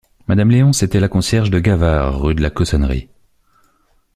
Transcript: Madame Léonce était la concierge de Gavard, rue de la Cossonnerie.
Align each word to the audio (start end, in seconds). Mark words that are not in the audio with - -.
Madame 0.27 0.49
Léonce 0.49 0.81
était 0.81 0.99
la 0.99 1.09
concierge 1.09 1.51
de 1.51 1.59
Gavard, 1.59 2.19
rue 2.23 2.33
de 2.33 2.41
la 2.41 2.49
Cossonnerie. 2.49 3.07